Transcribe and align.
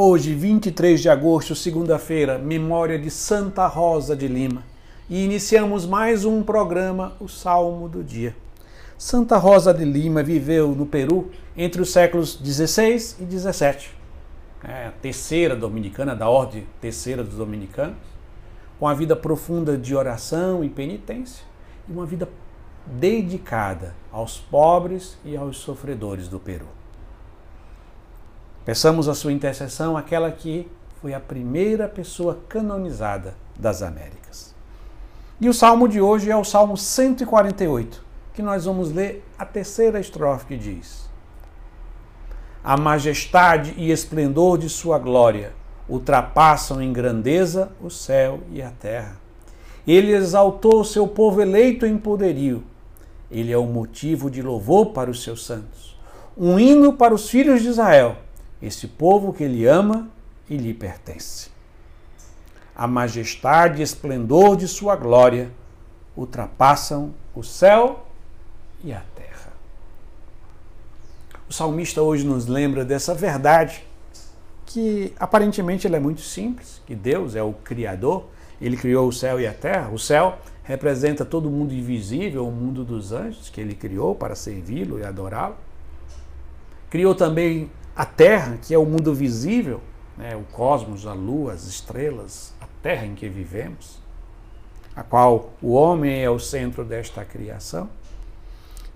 Hoje, 0.00 0.32
23 0.32 1.00
de 1.00 1.08
agosto, 1.08 1.56
segunda-feira, 1.56 2.38
memória 2.38 2.96
de 2.96 3.10
Santa 3.10 3.66
Rosa 3.66 4.14
de 4.14 4.28
Lima. 4.28 4.62
E 5.10 5.24
iniciamos 5.24 5.84
mais 5.84 6.24
um 6.24 6.40
programa, 6.40 7.16
o 7.18 7.26
Salmo 7.26 7.88
do 7.88 8.04
Dia. 8.04 8.32
Santa 8.96 9.36
Rosa 9.38 9.74
de 9.74 9.84
Lima 9.84 10.22
viveu 10.22 10.68
no 10.68 10.86
Peru 10.86 11.32
entre 11.56 11.82
os 11.82 11.90
séculos 11.90 12.36
16 12.36 13.16
e 13.18 13.24
17. 13.24 13.92
É 14.62 14.86
a 14.86 14.92
terceira 14.92 15.56
dominicana, 15.56 16.14
da 16.14 16.28
ordem 16.28 16.64
terceira 16.80 17.24
dos 17.24 17.34
dominicanos, 17.34 17.96
com 18.78 18.86
a 18.86 18.94
vida 18.94 19.16
profunda 19.16 19.76
de 19.76 19.96
oração 19.96 20.62
e 20.62 20.68
penitência 20.68 21.44
e 21.88 21.92
uma 21.92 22.06
vida 22.06 22.28
dedicada 22.86 23.96
aos 24.12 24.38
pobres 24.38 25.18
e 25.24 25.36
aos 25.36 25.56
sofredores 25.56 26.28
do 26.28 26.38
Peru. 26.38 26.77
Peçamos 28.68 29.08
a 29.08 29.14
sua 29.14 29.32
intercessão, 29.32 29.96
aquela 29.96 30.30
que 30.30 30.68
foi 31.00 31.14
a 31.14 31.20
primeira 31.20 31.88
pessoa 31.88 32.38
canonizada 32.50 33.34
das 33.58 33.80
Américas. 33.80 34.54
E 35.40 35.48
o 35.48 35.54
salmo 35.54 35.88
de 35.88 36.02
hoje 36.02 36.30
é 36.30 36.36
o 36.36 36.44
Salmo 36.44 36.76
148, 36.76 38.04
que 38.34 38.42
nós 38.42 38.66
vamos 38.66 38.92
ler 38.92 39.24
a 39.38 39.46
terceira 39.46 39.98
estrofe 39.98 40.44
que 40.44 40.56
diz: 40.58 41.08
A 42.62 42.76
majestade 42.76 43.72
e 43.78 43.90
esplendor 43.90 44.58
de 44.58 44.68
sua 44.68 44.98
glória 44.98 45.54
ultrapassam 45.88 46.82
em 46.82 46.92
grandeza 46.92 47.70
o 47.80 47.88
céu 47.88 48.40
e 48.52 48.60
a 48.60 48.68
terra. 48.68 49.16
Ele 49.86 50.12
exaltou 50.12 50.82
o 50.82 50.84
seu 50.84 51.08
povo 51.08 51.40
eleito 51.40 51.86
em 51.86 51.96
poderio. 51.96 52.62
Ele 53.30 53.50
é 53.50 53.56
o 53.56 53.64
motivo 53.64 54.30
de 54.30 54.42
louvor 54.42 54.90
para 54.90 55.10
os 55.10 55.22
seus 55.22 55.46
santos, 55.46 55.98
um 56.36 56.60
hino 56.60 56.92
para 56.92 57.14
os 57.14 57.30
filhos 57.30 57.62
de 57.62 57.68
Israel 57.68 58.27
esse 58.60 58.86
povo 58.86 59.32
que 59.32 59.44
ele 59.44 59.66
ama 59.66 60.08
e 60.48 60.56
lhe 60.56 60.74
pertence. 60.74 61.50
A 62.74 62.86
majestade 62.86 63.80
e 63.80 63.84
esplendor 63.84 64.56
de 64.56 64.68
sua 64.68 64.96
glória 64.96 65.50
ultrapassam 66.16 67.14
o 67.34 67.42
céu 67.42 68.06
e 68.82 68.92
a 68.92 69.02
terra. 69.14 69.52
O 71.48 71.52
salmista 71.52 72.02
hoje 72.02 72.24
nos 72.24 72.46
lembra 72.46 72.84
dessa 72.84 73.14
verdade 73.14 73.84
que 74.66 75.14
aparentemente 75.18 75.86
ela 75.86 75.96
é 75.96 76.00
muito 76.00 76.20
simples, 76.20 76.82
que 76.86 76.94
Deus 76.94 77.34
é 77.34 77.42
o 77.42 77.52
criador, 77.52 78.26
ele 78.60 78.76
criou 78.76 79.08
o 79.08 79.12
céu 79.12 79.40
e 79.40 79.46
a 79.46 79.54
terra. 79.54 79.90
O 79.90 79.98
céu 79.98 80.38
representa 80.62 81.24
todo 81.24 81.48
o 81.48 81.50
mundo 81.50 81.72
invisível, 81.72 82.46
o 82.46 82.52
mundo 82.52 82.84
dos 82.84 83.12
anjos 83.12 83.48
que 83.48 83.60
ele 83.60 83.74
criou 83.74 84.14
para 84.14 84.34
servi-lo 84.34 84.98
e 84.98 85.04
adorá-lo. 85.04 85.56
Criou 86.90 87.14
também 87.14 87.70
a 87.98 88.04
Terra, 88.04 88.56
que 88.62 88.72
é 88.72 88.78
o 88.78 88.86
mundo 88.86 89.12
visível, 89.12 89.80
né, 90.16 90.36
o 90.36 90.44
cosmos, 90.52 91.04
a 91.04 91.12
lua, 91.12 91.52
as 91.52 91.64
estrelas, 91.64 92.54
a 92.60 92.66
Terra 92.80 93.04
em 93.04 93.16
que 93.16 93.28
vivemos, 93.28 93.98
a 94.94 95.02
qual 95.02 95.50
o 95.60 95.72
homem 95.72 96.22
é 96.22 96.30
o 96.30 96.38
centro 96.38 96.84
desta 96.84 97.24
criação. 97.24 97.90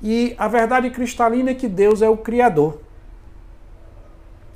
E 0.00 0.36
a 0.38 0.46
verdade 0.46 0.88
cristalina 0.90 1.50
é 1.50 1.54
que 1.54 1.66
Deus 1.66 2.00
é 2.00 2.08
o 2.08 2.16
Criador. 2.16 2.80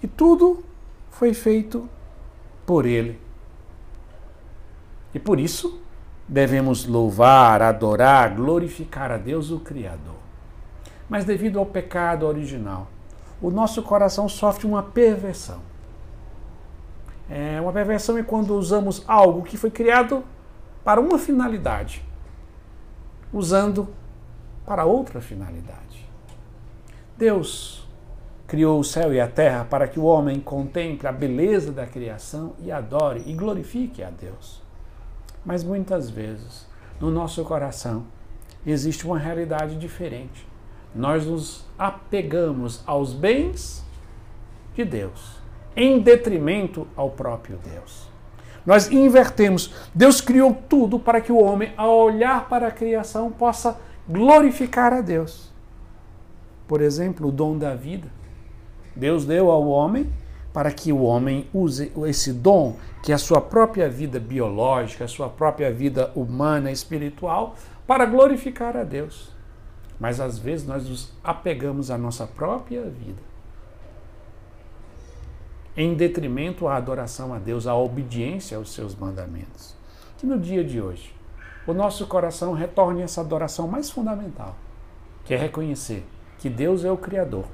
E 0.01 0.07
tudo 0.07 0.65
foi 1.11 1.35
feito 1.35 1.89
por 2.65 2.87
Ele. 2.87 3.19
E 5.13 5.19
por 5.19 5.41
isso 5.41 5.81
devemos 6.29 6.87
louvar, 6.87 7.63
adorar, 7.63 8.37
glorificar 8.37 9.11
a 9.11 9.17
Deus, 9.17 9.51
o 9.51 9.59
Criador. 9.59 10.15
Mas 11.09 11.25
devido 11.25 11.59
ao 11.59 11.67
pecado 11.67 12.27
original, 12.27 12.89
o 13.41 13.51
nosso 13.51 13.83
coração 13.83 14.29
sofre 14.29 14.67
uma 14.67 14.83
perversão. 14.83 15.61
É, 17.29 17.61
uma 17.61 17.73
perversão 17.73 18.17
é 18.17 18.23
quando 18.23 18.55
usamos 18.55 19.03
algo 19.07 19.43
que 19.43 19.57
foi 19.57 19.71
criado 19.71 20.25
para 20.85 21.01
uma 21.01 21.19
finalidade, 21.19 22.03
usando 23.33 23.89
para 24.65 24.85
outra 24.85 25.21
finalidade. 25.21 26.09
Deus 27.17 27.87
criou 28.47 28.79
o 28.79 28.85
céu 28.85 29.13
e 29.13 29.21
a 29.21 29.27
terra 29.27 29.65
para 29.65 29.89
que 29.89 29.99
o 29.99 30.05
homem 30.05 30.39
contemple 30.39 31.09
a 31.09 31.13
beleza 31.13 31.73
da 31.73 31.87
criação 31.87 32.55
e 32.61 32.71
adore 32.71 33.23
e 33.27 33.33
glorifique 33.33 34.03
a 34.03 34.11
Deus. 34.11 34.63
Mas 35.45 35.65
muitas 35.65 36.09
vezes, 36.09 36.67
no 37.01 37.11
nosso 37.11 37.45
coração, 37.45 38.05
existe 38.65 39.05
uma 39.05 39.19
realidade 39.19 39.77
diferente 39.77 40.47
nós 40.97 41.27
nos 41.27 41.65
apegamos 41.79 42.83
aos 42.87 43.13
bens 43.13 43.85
de 44.75 44.85
Deus, 44.85 45.37
em 45.77 46.01
detrimento 46.01 46.87
ao 46.97 47.11
próprio 47.11 47.59
Deus. 47.59 48.09
Nós 48.65 48.91
invertemos. 48.91 49.73
Deus 49.95 50.21
criou 50.21 50.57
tudo 50.69 50.99
para 50.99 51.21
que 51.21 51.31
o 51.31 51.39
homem, 51.39 51.73
ao 51.77 51.97
olhar 51.97 52.49
para 52.49 52.67
a 52.67 52.73
criação, 52.73 53.31
possa 53.31 53.79
glorificar 54.09 54.93
a 54.93 55.01
Deus. 55.01 55.53
Por 56.67 56.81
exemplo, 56.81 57.29
o 57.29 57.33
dom 57.33 57.57
da 57.57 57.75
vida. 57.75 58.09
Deus 58.95 59.25
deu 59.25 59.51
ao 59.51 59.69
homem 59.69 60.11
para 60.53 60.73
que 60.73 60.91
o 60.91 61.03
homem 61.03 61.47
use 61.53 61.93
esse 62.07 62.33
dom, 62.33 62.77
que 63.03 63.13
é 63.13 63.15
a 63.15 63.19
sua 63.19 63.41
própria 63.41 63.91
vida 63.91 64.19
biológica, 64.19 65.05
a 65.05 65.09
sua 65.09 65.29
própria 65.29 65.71
vida 65.71 66.11
humana, 66.17 66.73
espiritual, 66.73 67.55
para 67.87 68.07
glorificar 68.07 68.77
a 68.77 68.83
Deus. 68.83 69.36
Mas 69.99 70.21
às 70.21 70.39
vezes 70.39 70.67
nós 70.67 70.89
nos 70.89 71.13
apegamos 71.25 71.91
à 71.91 71.97
nossa 71.97 72.27
própria 72.27 72.83
vida, 72.83 73.23
em 75.77 75.95
detrimento 75.95 76.69
à 76.69 76.77
adoração 76.77 77.35
a 77.35 77.39
Deus, 77.39 77.67
à 77.67 77.75
obediência 77.75 78.57
aos 78.57 78.73
seus 78.73 78.95
mandamentos. 78.95 79.75
Que 80.19 80.27
no 80.27 80.39
dia 80.39 80.65
de 80.65 80.81
hoje, 80.81 81.15
o 81.67 81.75
nosso 81.75 82.07
coração 82.07 82.53
retorne 82.53 83.03
essa 83.03 83.21
adoração 83.21 83.69
mais 83.69 83.91
fundamental, 83.91 84.57
que 85.25 85.35
é 85.35 85.37
reconhecer 85.37 86.07
que 86.39 86.49
Deus 86.49 86.85
é 86.85 86.91
o 86.91 86.97
Criador. 86.97 87.45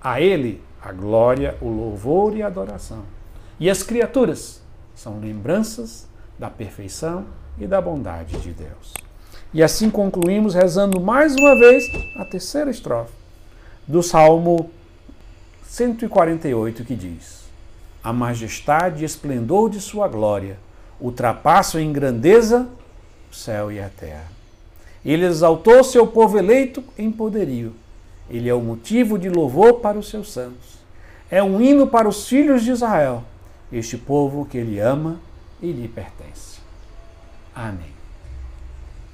A 0.00 0.20
Ele 0.20 0.62
a 0.80 0.92
glória, 0.92 1.56
o 1.60 1.68
louvor 1.68 2.36
e 2.36 2.42
a 2.42 2.46
adoração. 2.46 3.04
E 3.58 3.68
as 3.68 3.82
criaturas 3.82 4.62
são 4.94 5.18
lembranças 5.18 6.08
da 6.38 6.48
perfeição 6.48 7.26
e 7.58 7.66
da 7.66 7.80
bondade 7.80 8.38
de 8.40 8.52
Deus. 8.52 8.94
E 9.52 9.62
assim 9.62 9.88
concluímos 9.88 10.54
rezando 10.54 11.00
mais 11.00 11.34
uma 11.34 11.54
vez 11.56 11.84
a 12.16 12.24
terceira 12.24 12.70
estrofe 12.70 13.12
do 13.86 14.02
Salmo 14.02 14.70
148, 15.64 16.84
que 16.84 16.94
diz: 16.94 17.44
A 18.04 18.12
majestade 18.12 19.02
e 19.02 19.06
esplendor 19.06 19.70
de 19.70 19.80
sua 19.80 20.06
glória 20.06 20.58
ultrapassam 21.00 21.80
em 21.80 21.92
grandeza 21.92 22.68
o 23.30 23.34
céu 23.34 23.72
e 23.72 23.80
a 23.80 23.88
terra. 23.88 24.28
Ele 25.04 25.24
exaltou 25.24 25.82
seu 25.82 26.06
povo 26.06 26.38
eleito 26.38 26.84
em 26.98 27.10
poderio. 27.10 27.74
Ele 28.28 28.48
é 28.48 28.54
o 28.54 28.60
motivo 28.60 29.18
de 29.18 29.30
louvor 29.30 29.74
para 29.74 29.98
os 29.98 30.10
seus 30.10 30.30
santos. 30.30 30.76
É 31.30 31.42
um 31.42 31.60
hino 31.60 31.86
para 31.86 32.08
os 32.08 32.28
filhos 32.28 32.62
de 32.62 32.72
Israel, 32.72 33.24
este 33.72 33.96
povo 33.96 34.44
que 34.44 34.58
ele 34.58 34.78
ama 34.78 35.18
e 35.62 35.72
lhe 35.72 35.88
pertence. 35.88 36.58
Amém. 37.54 37.97